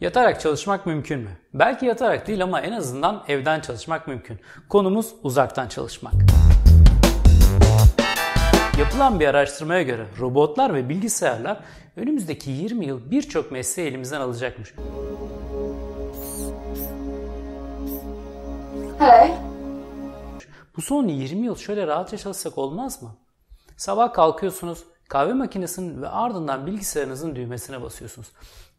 Yatarak 0.00 0.40
çalışmak 0.40 0.86
mümkün 0.86 1.20
mü? 1.20 1.30
Belki 1.54 1.86
yatarak 1.86 2.26
değil 2.26 2.42
ama 2.42 2.60
en 2.60 2.72
azından 2.72 3.24
evden 3.28 3.60
çalışmak 3.60 4.08
mümkün. 4.08 4.40
Konumuz 4.68 5.14
uzaktan 5.22 5.68
çalışmak. 5.68 6.14
Yapılan 8.78 9.20
bir 9.20 9.26
araştırmaya 9.26 9.82
göre 9.82 10.06
robotlar 10.20 10.74
ve 10.74 10.88
bilgisayarlar 10.88 11.60
önümüzdeki 11.96 12.50
20 12.50 12.86
yıl 12.86 13.10
birçok 13.10 13.52
mesleği 13.52 13.88
elimizden 13.88 14.20
alacakmış. 14.20 14.74
Hello. 18.98 19.34
Bu 20.76 20.82
son 20.82 21.08
20 21.08 21.46
yıl 21.46 21.56
şöyle 21.56 21.86
rahatça 21.86 22.16
çalışsak 22.16 22.58
olmaz 22.58 23.02
mı? 23.02 23.16
Sabah 23.76 24.12
kalkıyorsunuz, 24.12 24.84
kahve 25.08 25.32
makinesinin 25.32 26.02
ve 26.02 26.08
ardından 26.08 26.66
bilgisayarınızın 26.66 27.36
düğmesine 27.36 27.82
basıyorsunuz. 27.82 28.28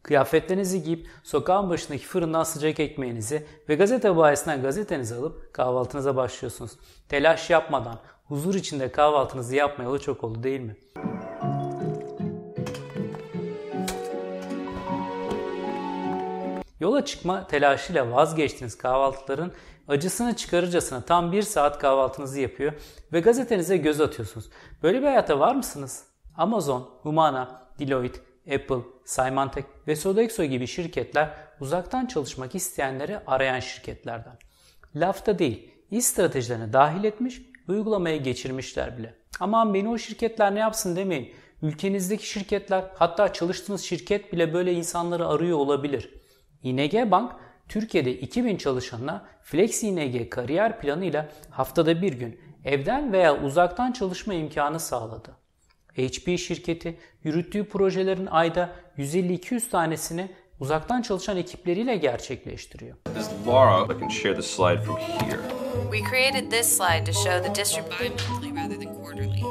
Kıyafetlerinizi 0.02 0.82
giyip 0.82 1.08
sokağın 1.22 1.70
başındaki 1.70 2.06
fırından 2.06 2.42
sıcak 2.42 2.80
ekmeğinizi 2.80 3.46
ve 3.68 3.74
gazete 3.74 4.16
bayisinden 4.16 4.62
gazetenizi 4.62 5.14
alıp 5.14 5.54
kahvaltınıza 5.54 6.16
başlıyorsunuz. 6.16 6.72
Telaş 7.08 7.50
yapmadan, 7.50 7.98
huzur 8.24 8.54
içinde 8.54 8.92
kahvaltınızı 8.92 9.56
yapmayalı 9.56 9.98
çok 9.98 10.24
oldu 10.24 10.42
değil 10.42 10.60
mi? 10.60 10.76
Yola 16.80 17.04
çıkma 17.04 17.46
telaşıyla 17.46 18.12
vazgeçtiğiniz 18.12 18.78
kahvaltıların 18.78 19.52
acısını 19.88 20.36
çıkarırcasına 20.36 21.00
tam 21.00 21.32
bir 21.32 21.42
saat 21.42 21.78
kahvaltınızı 21.78 22.40
yapıyor 22.40 22.72
ve 23.12 23.20
gazetenize 23.20 23.76
göz 23.76 24.00
atıyorsunuz. 24.00 24.50
Böyle 24.82 24.98
bir 25.00 25.06
hayata 25.06 25.38
var 25.38 25.54
mısınız? 25.54 26.04
Amazon, 26.36 26.90
Humana, 27.02 27.62
Deloitte, 27.78 28.20
Apple, 28.46 28.82
Symantec 29.04 29.64
ve 29.86 29.96
Sodexo 29.96 30.44
gibi 30.44 30.66
şirketler 30.66 31.30
uzaktan 31.60 32.06
çalışmak 32.06 32.54
isteyenleri 32.54 33.18
arayan 33.26 33.60
şirketlerden. 33.60 34.36
Lafta 34.96 35.38
değil, 35.38 35.70
iş 35.90 36.04
stratejilerine 36.04 36.72
dahil 36.72 37.04
etmiş 37.04 37.42
uygulamaya 37.68 38.16
geçirmişler 38.16 38.98
bile. 38.98 39.14
Aman 39.40 39.74
beni 39.74 39.88
o 39.88 39.98
şirketler 39.98 40.54
ne 40.54 40.58
yapsın 40.58 40.96
demeyin. 40.96 41.34
Ülkenizdeki 41.62 42.28
şirketler 42.28 42.84
hatta 42.94 43.32
çalıştığınız 43.32 43.82
şirket 43.82 44.32
bile 44.32 44.54
böyle 44.54 44.72
insanları 44.72 45.28
arıyor 45.28 45.58
olabilir. 45.58 46.14
ING 46.62 47.10
Bank 47.10 47.32
Türkiye'de 47.68 48.18
2000 48.18 48.56
çalışanına 48.56 49.24
Flex 49.42 49.82
ING 49.82 50.30
kariyer 50.30 50.80
planıyla 50.80 51.28
haftada 51.50 52.02
bir 52.02 52.12
gün 52.12 52.40
evden 52.64 53.12
veya 53.12 53.42
uzaktan 53.42 53.92
çalışma 53.92 54.34
imkanı 54.34 54.80
sağladı. 54.80 55.41
HP 55.96 56.38
şirketi 56.38 56.98
yürüttüğü 57.24 57.68
projelerin 57.68 58.26
ayda 58.26 58.70
150-200 58.98 59.70
tanesini 59.70 60.30
uzaktan 60.60 61.02
çalışan 61.02 61.36
ekipleriyle 61.36 61.96
gerçekleştiriyor. 61.96 62.96
This 63.04 63.26
is 63.26 63.46
Laura. 63.46 63.94
I 63.94 64.00
can 64.00 64.08
share 64.08 64.34
the 64.34 64.42
slide 64.42 64.82
from 64.82 64.96
here. 64.96 65.40
We 65.92 66.10
created 66.10 66.50
this 66.50 66.76
slide 66.76 67.04
to 67.04 67.12
show 67.12 67.42
the 67.42 67.54
distribution. 67.54 68.12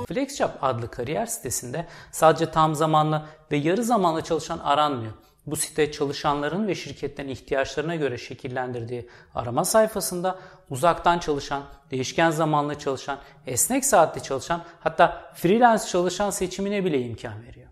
FlexJob 0.08 0.50
adlı 0.62 0.92
kariyer 0.92 1.26
sitesinde 1.26 1.86
sadece 2.12 2.52
tam 2.52 2.76
zamanlı 2.76 3.26
ve 3.52 3.58
yarı 3.58 3.84
zamanlı 3.84 4.22
çalışan 4.22 4.60
aranmıyor. 4.60 5.14
Bu 5.46 5.56
site 5.56 5.92
çalışanların 5.92 6.68
ve 6.68 6.76
şirketlerin 6.76 7.30
ihtiyaçlarına 7.30 7.96
göre 7.96 8.18
şekillendirdiği 8.18 9.10
arama 9.36 9.66
sayfasında 9.66 10.40
uzaktan 10.70 11.20
çalışan, 11.20 11.64
değişken 11.92 12.30
zamanlı 12.30 12.80
çalışan, 12.80 13.20
esnek 13.48 13.86
saatli 13.86 14.24
çalışan 14.24 14.64
hatta 14.80 15.32
freelance 15.36 15.84
çalışan 15.86 16.30
seçimine 16.30 16.86
bile 16.86 17.02
imkan 17.02 17.44
veriyor. 17.44 17.68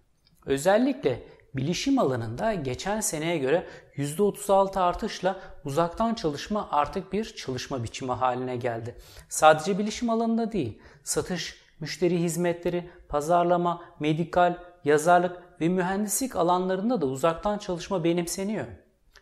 Özellikle 0.45 1.23
bilişim 1.55 1.99
alanında 1.99 2.53
geçen 2.53 2.99
seneye 2.99 3.37
göre 3.37 3.67
%36 3.97 4.79
artışla 4.79 5.39
uzaktan 5.65 6.13
çalışma 6.13 6.67
artık 6.71 7.13
bir 7.13 7.35
çalışma 7.35 7.83
biçimi 7.83 8.11
haline 8.11 8.55
geldi. 8.57 8.95
Sadece 9.29 9.77
bilişim 9.77 10.09
alanında 10.09 10.51
değil, 10.51 10.81
satış, 11.03 11.61
müşteri 11.79 12.19
hizmetleri, 12.19 12.89
pazarlama, 13.09 13.81
medikal, 13.99 14.57
yazarlık 14.83 15.48
ve 15.61 15.69
mühendislik 15.69 16.35
alanlarında 16.35 17.01
da 17.01 17.05
uzaktan 17.05 17.57
çalışma 17.57 18.03
benimseniyor. 18.03 18.65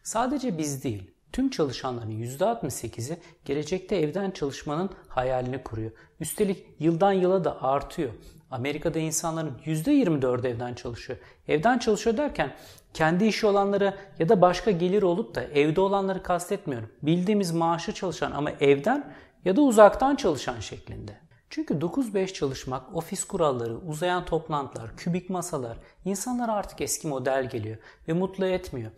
Sadece 0.03 0.57
biz 0.57 0.83
değil, 0.83 1.11
tüm 1.31 1.49
çalışanların 1.49 2.11
%68'i 2.11 3.17
gelecekte 3.45 3.95
evden 3.95 4.31
çalışmanın 4.31 4.89
hayalini 5.07 5.63
kuruyor. 5.63 5.91
Üstelik 6.19 6.65
yıldan 6.79 7.11
yıla 7.11 7.43
da 7.43 7.63
artıyor. 7.63 8.09
Amerika'da 8.51 8.99
insanların 8.99 9.57
%24'ü 9.65 10.47
evden 10.47 10.73
çalışıyor. 10.73 11.19
Evden 11.47 11.77
çalışıyor 11.77 12.17
derken 12.17 12.53
kendi 12.93 13.25
işi 13.25 13.47
olanları 13.47 13.93
ya 14.19 14.29
da 14.29 14.41
başka 14.41 14.71
gelir 14.71 15.01
olup 15.01 15.35
da 15.35 15.43
evde 15.43 15.81
olanları 15.81 16.23
kastetmiyorum. 16.23 16.89
Bildiğimiz 17.01 17.51
maaşı 17.51 17.93
çalışan 17.93 18.31
ama 18.31 18.51
evden 18.51 19.13
ya 19.45 19.55
da 19.55 19.61
uzaktan 19.61 20.15
çalışan 20.15 20.59
şeklinde. 20.59 21.26
Çünkü 21.50 21.74
9-5 21.74 22.34
çalışmak, 22.34 22.96
ofis 22.96 23.24
kuralları, 23.24 23.78
uzayan 23.78 24.25
toplantılar, 24.25 24.97
kübik 24.97 25.30
masalar 25.30 25.78
insanlara 26.06 26.53
artık 26.53 26.81
eski 26.81 27.08
model 27.08 27.50
geliyor 27.50 27.78
ve 28.08 28.13
mutlu 28.13 28.46
etmiyor. 28.46 28.91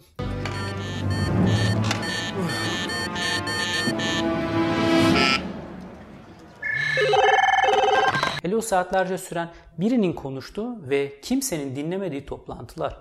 Hele 8.42 8.56
o 8.56 8.62
saatlerce 8.62 9.18
süren 9.18 9.50
birinin 9.78 10.14
konuştuğu 10.14 10.90
ve 10.90 11.22
kimsenin 11.22 11.76
dinlemediği 11.76 12.26
toplantılar. 12.26 12.98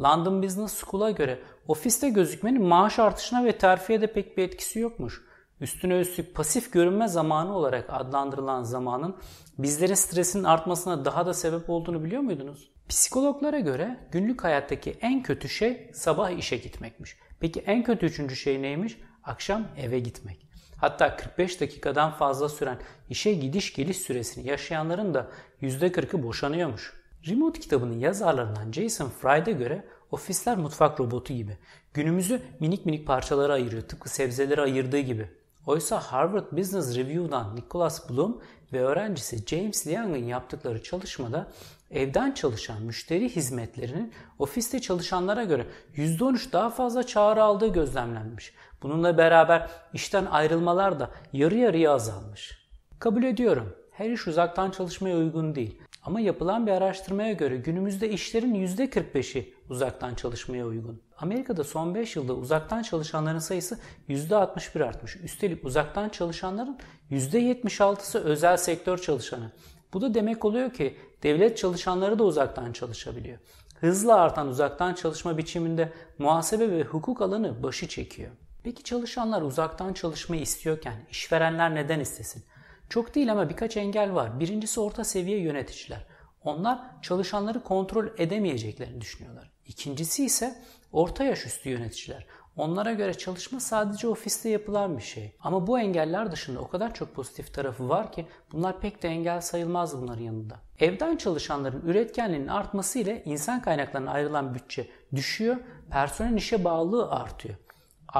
London 0.00 0.42
Business 0.42 0.84
School'a 0.84 1.10
göre 1.10 1.38
ofiste 1.68 2.08
gözükmenin 2.08 2.62
maaş 2.62 2.98
artışına 2.98 3.44
ve 3.44 3.58
terfiyede 3.58 4.06
pek 4.12 4.38
bir 4.38 4.42
etkisi 4.42 4.78
yokmuş. 4.78 5.33
Üstüne 5.64 5.98
üstlük 6.00 6.34
pasif 6.34 6.72
görünme 6.72 7.08
zamanı 7.08 7.56
olarak 7.56 7.86
adlandırılan 7.88 8.62
zamanın 8.62 9.16
bizlerin 9.58 9.94
stresinin 9.94 10.44
artmasına 10.44 11.04
daha 11.04 11.26
da 11.26 11.34
sebep 11.34 11.70
olduğunu 11.70 12.04
biliyor 12.04 12.22
muydunuz? 12.22 12.70
Psikologlara 12.88 13.58
göre 13.58 14.08
günlük 14.12 14.44
hayattaki 14.44 14.90
en 15.00 15.22
kötü 15.22 15.48
şey 15.48 15.90
sabah 15.94 16.30
işe 16.30 16.56
gitmekmiş. 16.56 17.16
Peki 17.40 17.60
en 17.60 17.82
kötü 17.84 18.06
üçüncü 18.06 18.36
şey 18.36 18.62
neymiş? 18.62 18.98
Akşam 19.22 19.68
eve 19.76 19.98
gitmek. 19.98 20.46
Hatta 20.76 21.16
45 21.16 21.60
dakikadan 21.60 22.10
fazla 22.10 22.48
süren 22.48 22.78
işe 23.10 23.34
gidiş 23.34 23.74
geliş 23.74 23.96
süresini 23.96 24.48
yaşayanların 24.48 25.14
da 25.14 25.30
%40'ı 25.62 26.22
boşanıyormuş. 26.22 26.92
Remote 27.26 27.60
kitabının 27.60 27.98
yazarlarından 27.98 28.72
Jason 28.72 29.08
Fried'e 29.08 29.52
göre 29.52 29.84
ofisler 30.10 30.56
mutfak 30.56 31.00
robotu 31.00 31.32
gibi. 31.32 31.58
Günümüzü 31.94 32.42
minik 32.60 32.86
minik 32.86 33.06
parçalara 33.06 33.52
ayırıyor 33.52 33.82
tıpkı 33.82 34.08
sebzeleri 34.08 34.60
ayırdığı 34.60 35.00
gibi. 35.00 35.43
Oysa 35.66 36.00
Harvard 36.00 36.52
Business 36.52 36.96
Review'dan 36.96 37.56
Nicholas 37.56 38.10
Bloom 38.10 38.40
ve 38.72 38.80
öğrencisi 38.80 39.46
James 39.46 39.86
Liang'ın 39.86 40.24
yaptıkları 40.24 40.82
çalışmada 40.82 41.48
evden 41.90 42.32
çalışan 42.32 42.82
müşteri 42.82 43.36
hizmetlerinin 43.36 44.12
ofiste 44.38 44.80
çalışanlara 44.80 45.44
göre 45.44 45.66
%13 45.96 46.52
daha 46.52 46.70
fazla 46.70 47.06
çağrı 47.06 47.42
aldığı 47.42 47.72
gözlemlenmiş. 47.72 48.54
Bununla 48.82 49.18
beraber 49.18 49.70
işten 49.92 50.24
ayrılmalar 50.24 51.00
da 51.00 51.10
yarı 51.32 51.56
yarıya 51.56 51.92
azalmış. 51.92 52.68
Kabul 52.98 53.22
ediyorum. 53.22 53.76
Her 53.90 54.10
iş 54.10 54.26
uzaktan 54.26 54.70
çalışmaya 54.70 55.16
uygun 55.16 55.54
değil. 55.54 55.78
Ama 56.02 56.20
yapılan 56.20 56.66
bir 56.66 56.72
araştırmaya 56.72 57.32
göre 57.32 57.56
günümüzde 57.56 58.10
işlerin 58.10 58.54
%45'i 58.54 59.53
uzaktan 59.68 60.14
çalışmaya 60.14 60.66
uygun. 60.66 61.02
Amerika'da 61.18 61.64
son 61.64 61.94
5 61.94 62.16
yılda 62.16 62.34
uzaktan 62.34 62.82
çalışanların 62.82 63.38
sayısı 63.38 63.78
%61 64.08 64.84
artmış. 64.84 65.16
Üstelik 65.16 65.64
uzaktan 65.64 66.08
çalışanların 66.08 66.78
%76'sı 67.10 68.18
özel 68.18 68.56
sektör 68.56 68.98
çalışanı. 68.98 69.52
Bu 69.92 70.00
da 70.00 70.14
demek 70.14 70.44
oluyor 70.44 70.72
ki 70.72 70.96
devlet 71.22 71.58
çalışanları 71.58 72.18
da 72.18 72.24
uzaktan 72.24 72.72
çalışabiliyor. 72.72 73.38
Hızla 73.80 74.14
artan 74.14 74.48
uzaktan 74.48 74.94
çalışma 74.94 75.38
biçiminde 75.38 75.92
muhasebe 76.18 76.70
ve 76.70 76.82
hukuk 76.82 77.22
alanı 77.22 77.62
başı 77.62 77.88
çekiyor. 77.88 78.30
Peki 78.62 78.82
çalışanlar 78.82 79.42
uzaktan 79.42 79.92
çalışmayı 79.92 80.42
istiyorken 80.42 80.94
işverenler 81.10 81.74
neden 81.74 82.00
istesin? 82.00 82.44
Çok 82.88 83.14
değil 83.14 83.32
ama 83.32 83.48
birkaç 83.48 83.76
engel 83.76 84.14
var. 84.14 84.40
Birincisi 84.40 84.80
orta 84.80 85.04
seviye 85.04 85.38
yöneticiler. 85.38 86.06
Onlar 86.44 86.80
çalışanları 87.02 87.62
kontrol 87.62 88.06
edemeyeceklerini 88.18 89.00
düşünüyorlar. 89.00 89.50
İkincisi 89.66 90.24
ise 90.24 90.62
orta 90.92 91.24
yaş 91.24 91.46
üstü 91.46 91.68
yöneticiler. 91.68 92.26
Onlara 92.56 92.92
göre 92.92 93.14
çalışma 93.14 93.60
sadece 93.60 94.08
ofiste 94.08 94.48
yapılan 94.48 94.98
bir 94.98 95.02
şey. 95.02 95.36
Ama 95.40 95.66
bu 95.66 95.78
engeller 95.78 96.32
dışında 96.32 96.60
o 96.60 96.68
kadar 96.68 96.94
çok 96.94 97.14
pozitif 97.14 97.54
tarafı 97.54 97.88
var 97.88 98.12
ki 98.12 98.26
bunlar 98.52 98.80
pek 98.80 99.02
de 99.02 99.08
engel 99.08 99.40
sayılmaz 99.40 100.02
bunların 100.02 100.22
yanında. 100.22 100.60
Evden 100.78 101.16
çalışanların 101.16 101.82
üretkenliğinin 101.86 102.48
artması 102.48 102.98
ile 102.98 103.22
insan 103.24 103.62
kaynaklarına 103.62 104.10
ayrılan 104.10 104.54
bütçe 104.54 104.88
düşüyor, 105.14 105.56
personel 105.90 106.36
işe 106.36 106.64
bağlılığı 106.64 107.10
artıyor. 107.10 107.54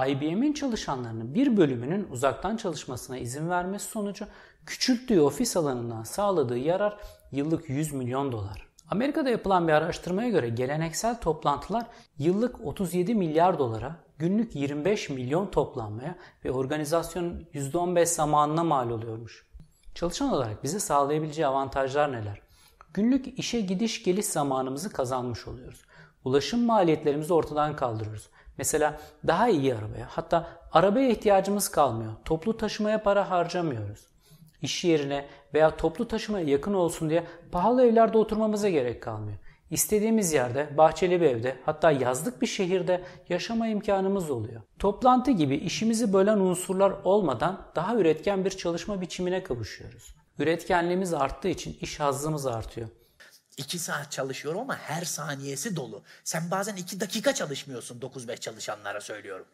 IBM'in 0.09 0.53
çalışanlarının 0.53 1.35
bir 1.35 1.56
bölümünün 1.56 2.09
uzaktan 2.11 2.56
çalışmasına 2.56 3.19
izin 3.19 3.50
vermesi 3.50 3.87
sonucu 3.87 4.27
küçülttüğü 4.66 5.20
ofis 5.20 5.56
alanından 5.56 6.02
sağladığı 6.02 6.58
yarar 6.58 6.99
yıllık 7.32 7.70
100 7.70 7.93
milyon 7.93 8.32
dolar. 8.32 8.69
Amerika'da 8.90 9.31
yapılan 9.31 9.69
bir 9.69 9.72
araştırmaya 9.72 10.28
göre 10.28 10.49
geleneksel 10.49 11.20
toplantılar 11.20 11.87
yıllık 12.19 12.66
37 12.66 13.14
milyar 13.14 13.58
dolara, 13.58 13.96
günlük 14.19 14.55
25 14.55 15.11
milyon 15.11 15.46
toplanmaya 15.46 16.14
ve 16.44 16.50
organizasyonun 16.50 17.46
%15 17.55 18.06
zamanına 18.06 18.64
mal 18.64 18.90
oluyormuş. 18.90 19.46
Çalışan 19.94 20.32
olarak 20.32 20.64
bize 20.64 20.81
sağlayabileceği 20.81 21.46
avantajlar 21.46 22.12
neler? 22.12 22.40
Günlük 22.94 23.38
işe 23.38 23.60
gidiş 23.60 24.02
geliş 24.02 24.26
zamanımızı 24.26 24.93
kazanmış 24.93 25.49
oluyoruz. 25.49 25.82
Ulaşım 26.25 26.64
maliyetlerimizi 26.64 27.34
ortadan 27.34 27.76
kaldırıyoruz. 27.76 28.28
Mesela 28.58 29.00
daha 29.26 29.49
iyi 29.49 29.75
arabaya 29.75 30.06
hatta 30.10 30.49
arabaya 30.72 31.08
ihtiyacımız 31.08 31.69
kalmıyor. 31.69 32.12
Toplu 32.25 32.56
taşımaya 32.56 33.02
para 33.02 33.31
harcamıyoruz. 33.31 34.13
İş 34.64 34.84
yerine 34.84 35.26
veya 35.55 35.76
toplu 35.76 36.08
taşımaya 36.08 36.46
yakın 36.46 36.75
olsun 36.75 37.11
diye 37.11 37.26
pahalı 37.52 37.87
evlerde 37.87 38.19
oturmamıza 38.19 38.69
gerek 38.69 39.02
kalmıyor. 39.02 39.38
İstediğimiz 39.70 40.32
yerde, 40.32 40.76
bahçeli 40.76 41.20
bir 41.20 41.26
evde, 41.26 41.56
hatta 41.64 41.90
yazlık 41.90 42.43
bir 42.43 42.46
şehirde 42.46 43.05
yaşama 43.28 43.69
imkanımız 43.69 44.31
oluyor. 44.31 44.62
Toplantı 44.78 45.31
gibi 45.31 45.56
işimizi 45.56 46.12
bölen 46.12 46.38
unsurlar 46.38 46.90
olmadan 47.05 47.66
daha 47.76 47.94
üretken 47.96 48.44
bir 48.44 48.50
çalışma 48.50 49.00
biçimine 49.00 49.43
kavuşuyoruz. 49.43 50.14
Üretkenliğimiz 50.38 51.14
arttığı 51.14 51.49
için 51.49 51.78
iş 51.81 52.00
hazzımız 52.00 52.46
artıyor. 52.46 52.88
İki 53.56 53.78
saat 53.78 54.12
çalışıyorum 54.12 54.60
ama 54.60 54.76
her 54.76 55.05
saniyesi 55.05 55.76
dolu. 55.76 56.02
Sen 56.25 56.50
bazen 56.50 56.76
iki 56.76 57.00
dakika 57.00 57.34
çalışmıyorsun 57.34 58.00
9-5 58.00 58.40
çalışanlara 58.40 59.00
söylüyorum. 59.00 59.46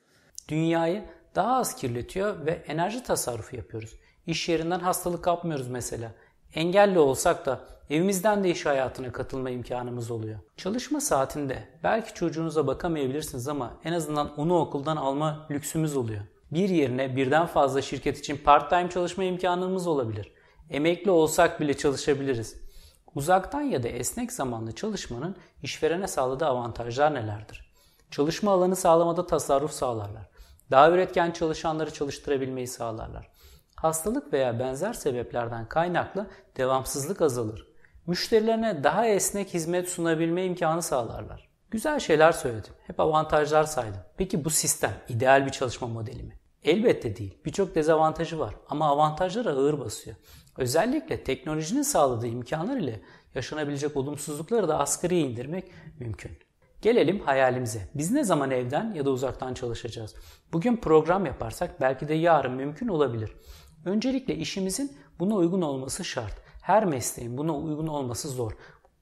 Dünyayı 0.49 1.05
daha 1.35 1.57
az 1.57 1.77
kirletiyor 1.77 2.47
ve 2.47 2.51
enerji 2.53 3.03
tasarrufu 3.03 3.57
yapıyoruz. 3.57 3.91
İş 4.31 4.49
yerinden 4.49 4.81
hastalık 4.81 5.25
kapmıyoruz 5.25 5.69
mesela. 5.69 6.13
Engelli 6.55 6.99
olsak 6.99 7.47
da 7.47 7.61
evimizden 7.91 8.45
de 8.45 8.51
iş 8.51 8.67
hayatına 8.67 9.13
katılma 9.13 9.51
imkanımız 9.51 10.11
oluyor. 10.11 10.39
Çalışma 10.57 11.01
saatinde 11.01 11.69
belki 11.83 12.15
çocuğunuza 12.15 12.67
bakamayabilirsiniz 12.67 13.49
ama 13.49 13.71
en 13.85 13.93
azından 13.93 14.41
onu 14.41 14.59
okuldan 14.59 14.97
alma 14.97 15.47
lüksümüz 15.51 15.97
oluyor. 15.97 16.21
Bir 16.51 16.69
yerine 16.69 17.17
birden 17.17 17.47
fazla 17.47 17.83
şirket 17.83 18.19
için 18.19 18.37
part-time 18.37 18.91
çalışma 18.91 19.25
imkanımız 19.25 19.87
olabilir. 19.87 20.33
Emekli 20.71 21.11
olsak 21.11 21.61
bile 21.61 21.77
çalışabiliriz. 21.77 22.57
Uzaktan 23.15 23.63
ya 23.63 23.83
da 23.83 23.89
esnek 23.89 24.33
zamanlı 24.33 24.73
çalışmanın 24.73 25.37
işverene 25.63 26.07
sağladığı 26.07 26.47
avantajlar 26.47 27.15
nelerdir? 27.15 27.73
Çalışma 28.11 28.53
alanı 28.53 28.77
sağlamada 28.77 29.27
tasarruf 29.27 29.73
sağlarlar. 29.73 30.31
Daha 30.71 30.91
üretken 30.91 31.31
çalışanları 31.31 31.93
çalıştırabilmeyi 31.93 32.67
sağlarlar. 32.67 33.40
Hastalık 33.81 34.33
veya 34.33 34.59
benzer 34.59 34.93
sebeplerden 34.93 35.69
kaynaklı 35.69 36.27
devamsızlık 36.57 37.23
azalır. 37.23 37.67
Müşterilerine 38.07 38.85
daha 38.85 39.07
esnek 39.07 39.55
hizmet 39.55 39.89
sunabilme 39.89 40.45
imkanı 40.45 40.83
sağlarlar. 40.83 41.49
Güzel 41.71 42.01
şeyler 42.01 42.33
söyledim. 42.33 42.73
Hep 42.87 43.01
avantajlar 43.01 43.65
saydım. 43.65 44.01
Peki 44.17 44.45
bu 44.45 44.51
sistem 44.51 44.93
ideal 45.09 45.47
bir 45.47 45.51
çalışma 45.51 45.89
modeli 45.89 46.23
mi? 46.23 46.39
Elbette 46.63 47.17
değil. 47.17 47.39
Birçok 47.45 47.75
dezavantajı 47.75 48.39
var 48.39 48.55
ama 48.69 48.89
avantajları 48.89 49.51
ağır 49.51 49.81
basıyor. 49.81 50.17
Özellikle 50.57 51.25
teknolojinin 51.25 51.83
sağladığı 51.83 52.27
imkanlar 52.27 52.77
ile 52.77 53.01
yaşanabilecek 53.35 53.97
olumsuzlukları 53.97 54.69
da 54.69 54.79
asgari 54.79 55.19
indirmek 55.19 55.65
mümkün. 55.99 56.39
Gelelim 56.83 57.21
hayalimize. 57.21 57.89
Biz 57.95 58.11
ne 58.11 58.25
zaman 58.25 58.51
evden 58.51 58.95
ya 58.95 59.05
da 59.05 59.11
uzaktan 59.11 59.55
çalışacağız? 59.55 60.15
Bugün 60.53 60.77
program 60.77 61.27
yaparsak 61.27 61.81
belki 61.81 62.09
de 62.09 62.15
yarın 62.15 62.53
mümkün 62.53 62.89
olabilir. 62.89 63.33
Öncelikle 63.85 64.37
işimizin 64.37 64.97
buna 65.19 65.35
uygun 65.35 65.63
olması 65.63 66.05
şart. 66.05 66.35
Her 66.63 66.85
mesleğin 66.85 67.39
buna 67.39 67.57
uygun 67.59 67.87
olması 67.87 68.29
zor. 68.29 68.53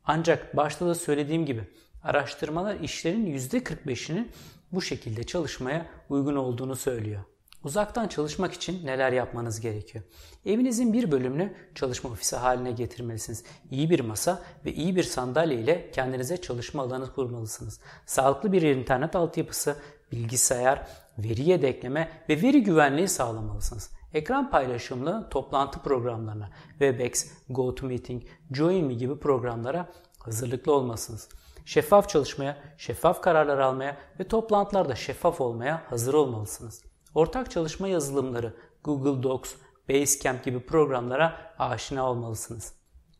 Ancak 0.04 0.56
başta 0.56 0.86
da 0.86 0.94
söylediğim 0.94 1.46
gibi 1.46 1.64
araştırmalar 2.02 2.80
işlerin 2.80 3.38
%45'inin 3.38 4.30
bu 4.72 4.82
şekilde 4.82 5.24
çalışmaya 5.24 5.86
uygun 6.08 6.36
olduğunu 6.36 6.76
söylüyor. 6.76 7.24
Uzaktan 7.64 8.08
çalışmak 8.08 8.52
için 8.52 8.86
neler 8.86 9.12
yapmanız 9.12 9.60
gerekiyor? 9.60 10.04
Evinizin 10.46 10.92
bir 10.92 11.10
bölümünü 11.10 11.54
çalışma 11.74 12.10
ofisi 12.10 12.36
haline 12.36 12.72
getirmelisiniz. 12.72 13.44
İyi 13.70 13.90
bir 13.90 14.00
masa 14.00 14.42
ve 14.64 14.72
iyi 14.74 14.96
bir 14.96 15.02
sandalye 15.02 15.60
ile 15.60 15.90
kendinize 15.90 16.36
çalışma 16.36 16.82
alanı 16.82 17.12
kurmalısınız. 17.12 17.80
Sağlıklı 18.06 18.52
bir 18.52 18.62
internet 18.62 19.16
altyapısı, 19.16 19.76
bilgisayar, 20.12 20.88
veri 21.18 21.42
yedekleme 21.42 22.12
ve 22.28 22.42
veri 22.42 22.62
güvenliği 22.62 23.08
sağlamalısınız. 23.08 23.97
Ekran 24.14 24.50
paylaşımlı 24.50 25.28
toplantı 25.30 25.78
programlarına, 25.78 26.50
Webex, 26.70 27.32
GoToMeeting, 27.48 28.22
JoinMe 28.52 28.94
gibi 28.94 29.18
programlara 29.18 29.88
hazırlıklı 30.18 30.72
olmalısınız. 30.72 31.28
Şeffaf 31.64 32.08
çalışmaya, 32.08 32.56
şeffaf 32.78 33.22
kararlar 33.22 33.58
almaya 33.58 33.96
ve 34.20 34.28
toplantılarda 34.28 34.94
şeffaf 34.94 35.40
olmaya 35.40 35.82
hazır 35.90 36.14
olmalısınız. 36.14 36.84
Ortak 37.14 37.50
çalışma 37.50 37.88
yazılımları 37.88 38.54
Google 38.84 39.22
Docs, 39.22 39.54
Basecamp 39.88 40.44
gibi 40.44 40.60
programlara 40.60 41.54
aşina 41.58 42.10
olmalısınız. 42.10 42.72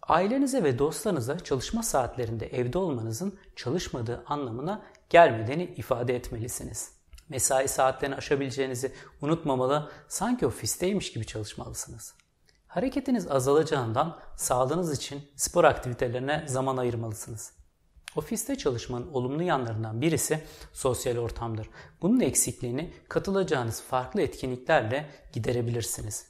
Ailenize 0.02 0.64
ve 0.64 0.78
dostlarınıza 0.78 1.38
çalışma 1.38 1.82
saatlerinde 1.82 2.46
evde 2.46 2.78
olmanızın 2.78 3.38
çalışmadığı 3.56 4.24
anlamına 4.26 4.82
gelmediğini 5.10 5.64
ifade 5.64 6.16
etmelisiniz. 6.16 6.97
Mesai 7.28 7.68
saatlerini 7.68 8.16
aşabileceğinizi 8.16 8.92
unutmamalı, 9.22 9.90
sanki 10.08 10.46
ofisteymiş 10.46 11.12
gibi 11.12 11.26
çalışmalısınız. 11.26 12.14
Hareketiniz 12.66 13.30
azalacağından 13.30 14.18
sağlığınız 14.36 14.98
için 14.98 15.22
spor 15.36 15.64
aktivitelerine 15.64 16.44
zaman 16.48 16.76
ayırmalısınız. 16.76 17.52
Ofiste 18.16 18.58
çalışmanın 18.58 19.12
olumlu 19.12 19.42
yanlarından 19.42 20.00
birisi 20.00 20.44
sosyal 20.72 21.16
ortamdır. 21.16 21.70
Bunun 22.02 22.20
eksikliğini 22.20 22.92
katılacağınız 23.08 23.82
farklı 23.82 24.20
etkinliklerle 24.22 25.10
giderebilirsiniz. 25.32 26.26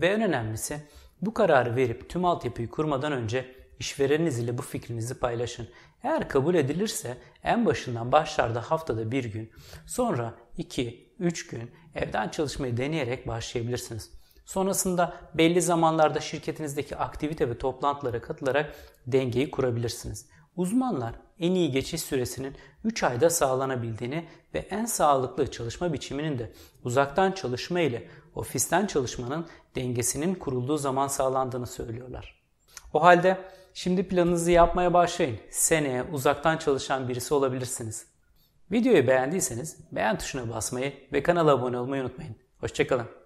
Ve 0.00 0.06
en 0.08 0.22
önemlisi 0.22 0.82
bu 1.22 1.34
kararı 1.34 1.76
verip 1.76 2.10
tüm 2.10 2.24
altyapıyı 2.24 2.70
kurmadan 2.70 3.12
önce 3.12 3.54
işvereniniz 3.80 4.38
ile 4.38 4.58
bu 4.58 4.62
fikrinizi 4.62 5.14
paylaşın. 5.14 5.68
Eğer 6.02 6.28
kabul 6.28 6.54
edilirse 6.54 7.16
en 7.44 7.66
başından 7.66 8.12
başlarda 8.12 8.70
haftada 8.70 9.10
bir 9.10 9.24
gün, 9.24 9.50
sonra 9.86 10.34
2-3 10.58 11.50
gün 11.50 11.70
evden 11.94 12.28
çalışmayı 12.28 12.76
deneyerek 12.76 13.28
başlayabilirsiniz. 13.28 14.10
Sonrasında 14.44 15.14
belli 15.34 15.62
zamanlarda 15.62 16.20
şirketinizdeki 16.20 16.96
aktivite 16.96 17.50
ve 17.50 17.58
toplantılara 17.58 18.20
katılarak 18.20 18.74
dengeyi 19.06 19.50
kurabilirsiniz. 19.50 20.26
Uzmanlar 20.56 21.14
en 21.38 21.52
iyi 21.52 21.70
geçiş 21.70 22.02
süresinin 22.02 22.56
3 22.84 23.02
ayda 23.02 23.30
sağlanabildiğini 23.30 24.28
ve 24.54 24.58
en 24.58 24.84
sağlıklı 24.84 25.50
çalışma 25.50 25.92
biçiminin 25.92 26.38
de 26.38 26.52
uzaktan 26.84 27.32
çalışma 27.32 27.80
ile 27.80 28.08
ofisten 28.34 28.86
çalışmanın 28.86 29.46
dengesinin 29.76 30.34
kurulduğu 30.34 30.76
zaman 30.76 31.08
sağlandığını 31.08 31.66
söylüyorlar. 31.66 32.47
O 32.92 33.02
halde 33.02 33.38
şimdi 33.74 34.08
planınızı 34.08 34.50
yapmaya 34.50 34.94
başlayın. 34.94 35.38
Seneye 35.50 36.02
uzaktan 36.02 36.56
çalışan 36.56 37.08
birisi 37.08 37.34
olabilirsiniz. 37.34 38.06
Videoyu 38.72 39.06
beğendiyseniz 39.06 39.76
beğen 39.92 40.18
tuşuna 40.18 40.54
basmayı 40.54 40.92
ve 41.12 41.22
kanala 41.22 41.50
abone 41.52 41.78
olmayı 41.78 42.02
unutmayın. 42.02 42.36
Hoşçakalın. 42.60 43.17